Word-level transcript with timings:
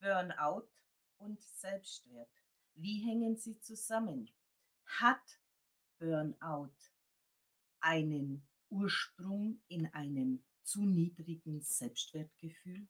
Burnout 0.00 0.68
und 1.18 1.42
Selbstwert. 1.42 2.30
Wie 2.74 3.04
hängen 3.04 3.36
sie 3.36 3.58
zusammen? 3.60 4.30
Hat 4.84 5.40
Burnout 5.98 6.74
einen 7.80 8.46
Ursprung 8.68 9.60
in 9.68 9.92
einem 9.92 10.44
zu 10.62 10.84
niedrigen 10.84 11.60
Selbstwertgefühl? 11.62 12.86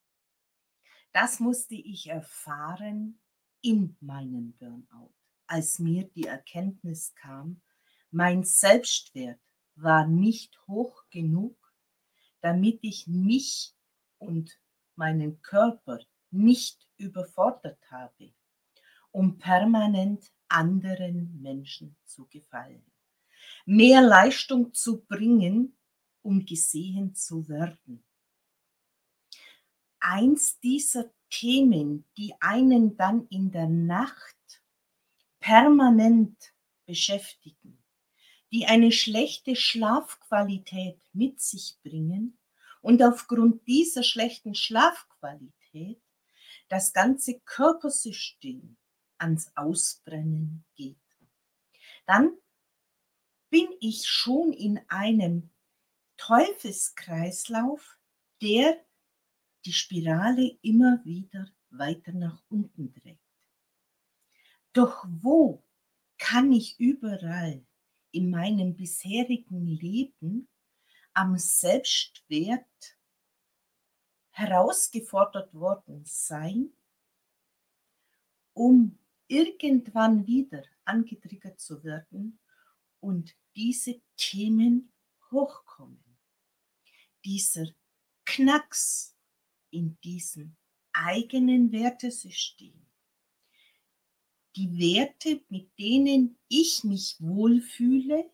Das 1.13 1.41
musste 1.41 1.75
ich 1.75 2.09
erfahren 2.09 3.21
in 3.61 3.97
meinem 4.01 4.53
Burnout, 4.59 5.15
als 5.47 5.79
mir 5.79 6.05
die 6.05 6.27
Erkenntnis 6.27 7.15
kam, 7.15 7.63
mein 8.11 8.45
Selbstwert 8.45 9.41
war 9.75 10.07
nicht 10.07 10.59
hoch 10.67 11.05
genug, 11.11 11.57
damit 12.41 12.79
ich 12.83 13.07
mich 13.07 13.75
und 14.19 14.59
meinen 14.95 15.43
Körper 15.43 16.01
nicht 16.31 16.87
überfordert 16.97 17.79
habe, 17.91 18.33
um 19.11 19.39
permanent 19.39 20.31
anderen 20.49 21.41
Menschen 21.41 21.97
zu 22.05 22.27
gefallen. 22.27 22.85
Mehr 23.67 24.03
Leistung 24.03 24.73
zu 24.75 25.05
bringen, 25.05 25.77
um 26.23 26.45
gesehen 26.45 27.15
zu 27.15 27.49
werden. 27.49 28.05
Eins 30.01 30.59
dieser 30.61 31.11
Themen, 31.31 32.05
die 32.17 32.35
einen 32.41 32.97
dann 32.97 33.27
in 33.29 33.51
der 33.51 33.69
Nacht 33.69 34.63
permanent 35.41 36.53
beschäftigen, 36.87 37.83
die 38.51 38.67
eine 38.67 38.93
schlechte 38.93 39.57
Schlafqualität 39.57 41.01
mit 41.13 41.41
sich 41.41 41.79
bringen 41.83 42.39
und 42.81 43.03
aufgrund 43.03 43.67
dieser 43.67 44.03
schlechten 44.03 44.55
Schlafqualität 44.55 46.01
das 46.69 46.93
ganze 46.93 47.41
Körpersystem 47.41 48.77
ans 49.19 49.51
Ausbrennen 49.57 50.65
geht. 50.75 50.97
Dann 52.07 52.37
bin 53.51 53.69
ich 53.81 54.07
schon 54.07 54.53
in 54.53 54.81
einem 54.89 55.51
Teufelskreislauf, 56.17 57.99
der 58.43 58.85
die 59.65 59.73
Spirale 59.73 60.59
immer 60.63 61.05
wieder 61.05 61.51
weiter 61.71 62.13
nach 62.13 62.43
unten 62.49 62.93
trägt. 62.93 63.21
Doch 64.73 65.05
wo 65.09 65.65
kann 66.19 66.53
ich 66.53 66.79
überall 66.79 67.65
in 68.11 68.31
meinem 68.31 68.77
bisherigen 68.77 69.67
Leben 69.67 70.49
am 71.13 71.37
Selbstwert 71.37 72.98
herausgefordert 74.39 75.53
worden 75.53 76.05
sein, 76.05 76.73
um 78.53 78.97
irgendwann 79.27 80.27
wieder 80.29 80.63
angetriggert 80.85 81.59
zu 81.59 81.83
werden 81.83 82.39
und 83.01 83.37
diese 83.57 84.01
Themen 84.17 84.93
hochkommen. 85.33 86.17
Dieser 87.25 87.67
Knacks 88.25 89.17
in 89.71 89.99
diesem 90.05 90.57
eigenen 90.93 91.73
Wertesystem. 91.73 92.87
Die 94.55 94.79
Werte, 94.79 95.45
mit 95.49 95.77
denen 95.79 96.39
ich 96.47 96.85
mich 96.85 97.17
wohlfühle, 97.19 98.31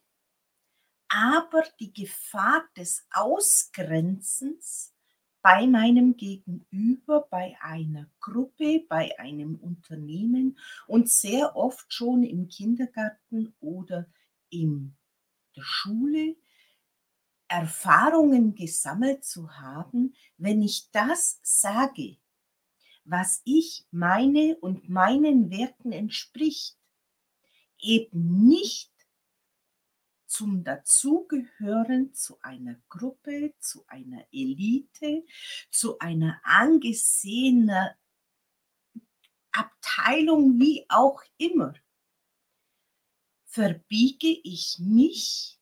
aber 1.09 1.63
die 1.81 1.93
Gefahr 1.93 2.69
des 2.77 3.07
Ausgrenzens 3.11 4.94
bei 5.45 5.67
meinem 5.67 6.17
Gegenüber, 6.17 7.29
bei 7.29 7.55
einer 7.61 8.09
Gruppe, 8.19 8.83
bei 8.89 9.19
einem 9.19 9.57
Unternehmen 9.57 10.59
und 10.87 11.11
sehr 11.11 11.55
oft 11.55 11.93
schon 11.93 12.23
im 12.23 12.49
Kindergarten 12.49 13.55
oder 13.61 14.07
in 14.49 14.97
der 15.55 15.63
Schule 15.63 16.35
Erfahrungen 17.47 18.55
gesammelt 18.55 19.27
zu 19.27 19.51
haben, 19.59 20.15
wenn 20.39 20.63
ich 20.63 20.91
das 20.93 21.41
sage, 21.43 22.17
was 23.05 23.43
ich 23.45 23.85
meine 23.91 24.57
und 24.63 24.89
meinen 24.89 25.51
Werten 25.51 25.93
entspricht, 25.93 26.79
eben 27.79 28.47
nicht 28.47 28.94
zum 30.35 30.65
Dazugehören 30.65 32.13
zu 32.13 32.41
einer 32.43 32.75
Gruppe, 32.89 33.55
zu 33.61 33.85
einer 33.87 34.27
Elite, 34.33 35.25
zu 35.71 35.97
einer 36.01 36.41
angesehenen 36.43 37.91
Abteilung, 39.53 40.59
wie 40.59 40.87
auch 40.89 41.23
immer, 41.37 41.75
verbiege 43.45 44.27
ich 44.43 44.81
mich 44.81 45.61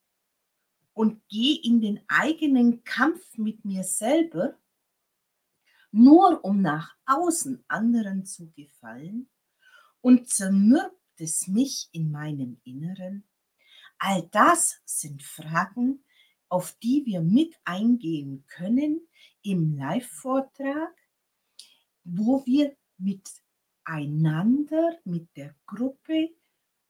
und 0.94 1.20
gehe 1.28 1.60
in 1.62 1.82
den 1.82 2.00
eigenen 2.08 2.82
Kampf 2.82 3.36
mit 3.36 3.66
mir 3.66 3.84
selber, 3.84 4.58
nur 5.90 6.42
um 6.46 6.62
nach 6.62 6.96
außen 7.04 7.62
anderen 7.68 8.24
zu 8.24 8.50
gefallen 8.52 9.28
und 10.00 10.30
zermürbt 10.30 11.20
es 11.20 11.46
mich 11.46 11.90
in 11.92 12.10
meinem 12.10 12.58
Inneren 12.64 13.28
All 14.04 14.28
das 14.32 14.80
sind 14.84 15.22
Fragen, 15.22 16.02
auf 16.48 16.76
die 16.82 17.06
wir 17.06 17.20
mit 17.20 17.54
eingehen 17.64 18.44
können 18.48 19.06
im 19.42 19.76
Live-Vortrag, 19.76 20.92
wo 22.02 22.44
wir 22.44 22.76
miteinander, 22.98 24.98
mit 25.04 25.28
der 25.36 25.54
Gruppe, 25.66 26.30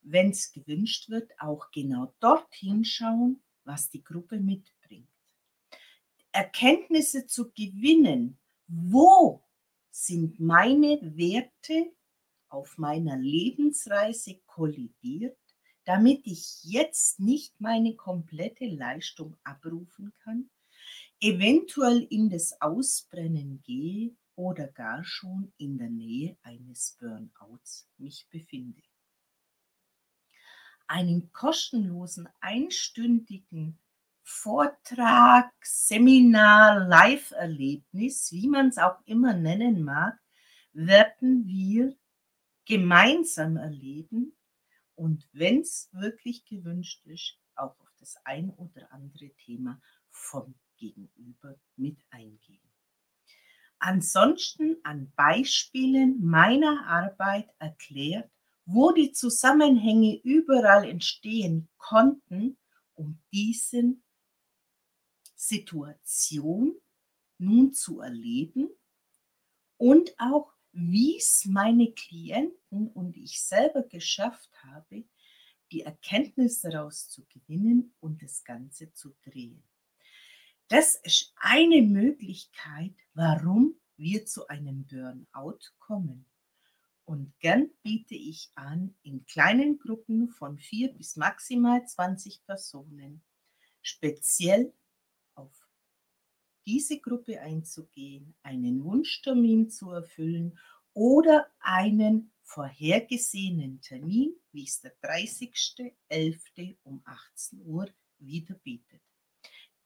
wenn 0.01 0.31
es 0.31 0.53
gewünscht 0.53 1.11
wird, 1.11 1.31
auch 1.39 1.71
genau 1.71 2.15
dorthin 2.19 2.83
schauen, 2.83 3.43
was 3.65 3.91
die 3.91 4.03
Gruppe 4.03 4.41
mitbringt. 4.41 5.11
Erkenntnisse 6.33 7.27
zu 7.27 7.51
gewinnen, 7.51 8.39
wo 8.67 9.45
sind 9.91 10.41
meine 10.41 10.99
Werte 11.03 11.93
auf 12.49 12.79
meiner 12.79 13.19
Lebensreise 13.19 14.41
kollidiert 14.47 15.37
damit 15.85 16.27
ich 16.27 16.63
jetzt 16.63 17.21
nicht 17.21 17.61
meine 17.61 17.95
komplette 17.97 18.67
Leistung 18.67 19.37
abrufen 19.45 20.13
kann, 20.23 20.51
eventuell 21.21 22.07
in 22.11 22.31
das 22.31 22.61
Ausbrennen 22.61 23.63
gehe 23.63 24.15
oder 24.35 24.69
gar 24.69 25.05
schon 25.05 25.53
in 25.57 25.79
der 25.79 25.91
Nähe 25.91 26.37
eines 26.43 26.97
Burnouts 26.99 27.89
mich 27.99 28.27
befinde. 28.31 28.83
Einen 30.87 31.33
kostenlosen 31.33 32.29
einstündigen 32.41 33.79
Vortrag, 34.25 35.53
Seminar, 35.63 36.87
Live-Erlebnis, 36.87 38.31
wie 38.33 38.49
man 38.49 38.69
es 38.69 38.79
auch 38.79 38.99
immer 39.05 39.35
nennen 39.35 39.83
mag, 39.83 40.19
werden 40.73 41.47
wir 41.47 41.97
gemeinsam 42.65 43.57
erleben 43.57 44.35
und 45.03 45.29
wenn 45.33 45.63
es 45.63 45.89
wirklich 45.91 46.45
gewünscht 46.45 47.05
ist, 47.07 47.37
auch 47.57 47.77
auf 47.81 47.93
das 47.99 48.15
ein 48.25 48.51
oder 48.51 48.93
andere 48.93 49.31
Thema 49.31 49.83
vom 50.11 50.55
Gegenüber 50.77 51.57
mit 51.75 51.99
eingehen. 52.11 52.63
Ansonsten 53.81 54.77
an 54.85 55.13
Beispielen 55.17 56.25
meiner 56.25 56.87
Arbeit 56.87 57.51
erklärt, 57.59 58.31
wo 58.65 58.93
die 58.93 59.11
Zusammenhänge 59.11 60.21
überall 60.23 60.89
entstehen 60.89 61.69
konnten, 61.79 62.57
um 62.95 63.19
diesen 63.33 64.05
Situation 65.35 66.77
nun 67.39 67.73
zu 67.73 68.03
erleben 68.03 68.69
und 69.79 70.15
auch 70.21 70.53
wie 70.73 71.19
es 71.19 71.45
meine 71.45 71.93
Klienten 71.93 72.89
und 72.89 73.17
ich 73.17 73.43
selber 73.43 73.83
geschafft 73.83 74.51
habe, 74.65 75.05
die 75.71 75.83
Erkenntnis 75.83 76.61
daraus 76.61 77.09
zu 77.09 77.25
gewinnen 77.27 77.95
und 78.01 78.23
das 78.23 78.45
Ganze 78.45 78.93
zu 78.93 79.15
drehen. 79.25 79.63
Das 80.69 80.97
ist 80.97 81.33
eine 81.37 81.83
Möglichkeit, 81.83 82.95
warum 83.15 83.75
wir 83.97 84.25
zu 84.25 84.47
einem 84.49 84.87
Burnout 84.87 85.61
kommen. 85.79 86.27
Und 87.05 87.39
gern 87.41 87.71
biete 87.83 88.15
ich 88.15 88.51
an, 88.55 88.95
in 89.03 89.27
kleinen 89.27 89.79
Gruppen 89.79 90.29
von 90.29 90.59
vier 90.59 90.93
bis 90.93 91.17
maximal 91.17 91.87
20 91.87 92.45
Personen 92.47 93.23
speziell 93.83 94.73
diese 96.67 97.01
Gruppe 97.01 97.41
einzugehen, 97.41 98.35
einen 98.43 98.85
Wunschtermin 98.85 99.71
zu 99.71 99.91
erfüllen 99.91 100.59
oder 100.93 101.47
einen 101.61 102.33
vorhergesehenen 102.43 103.81
Termin, 103.81 104.35
wie 104.53 104.65
es 104.65 104.81
der 104.81 104.95
30.11. 105.01 106.77
um 106.83 107.03
18 107.05 107.63
Uhr 107.65 107.89
wieder 108.19 108.55
bietet. 108.57 109.01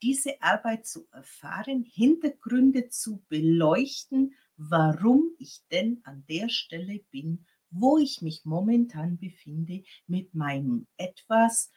Diese 0.03 0.43
Arbeit 0.43 0.87
zu 0.87 1.09
erfahren, 1.11 1.83
Hintergründe 1.83 2.89
zu 2.89 3.25
beleuchten, 3.29 4.35
warum 4.57 5.31
ich 5.39 5.63
denn 5.71 6.01
an 6.05 6.25
der 6.29 6.49
Stelle 6.49 7.01
bin, 7.11 7.47
wo 7.71 7.99
ich 7.99 8.21
mich 8.21 8.45
momentan 8.45 9.19
befinde 9.19 9.85
mit 10.07 10.35
meinem 10.35 10.87
etwas 10.97 11.71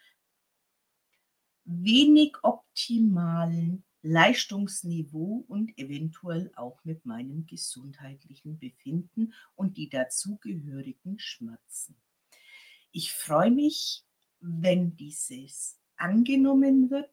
wenig 1.63 2.35
optimalen 2.43 3.85
Leistungsniveau 4.01 5.45
und 5.47 5.77
eventuell 5.77 6.51
auch 6.55 6.83
mit 6.85 7.05
meinem 7.05 7.45
gesundheitlichen 7.45 8.57
Befinden 8.57 9.33
und 9.55 9.77
die 9.77 9.89
dazugehörigen 9.89 11.19
Schmerzen. 11.19 11.95
Ich 12.91 13.11
freue 13.11 13.51
mich, 13.51 14.05
wenn 14.39 14.95
dieses 14.95 15.79
angenommen 15.97 16.89
wird, 16.89 17.09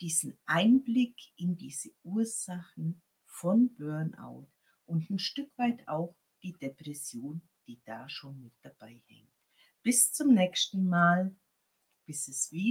diesen 0.00 0.38
Einblick 0.44 1.16
in 1.36 1.56
diese 1.56 1.90
Ursachen 2.04 3.00
von 3.24 3.74
Burnout 3.74 4.48
und 4.84 5.08
ein 5.10 5.18
Stück 5.18 5.50
weit 5.56 5.88
auch 5.88 6.14
die 6.42 6.52
Depression, 6.52 7.40
die 7.66 7.80
da 7.84 8.08
schon 8.08 8.40
mit 8.40 8.52
dabei 8.62 9.02
hängt. 9.06 9.32
Bis 9.82 10.12
zum 10.12 10.34
nächsten 10.34 10.88
Mal, 10.88 11.34
bis 12.04 12.28
es 12.28 12.52
wieder 12.52 12.66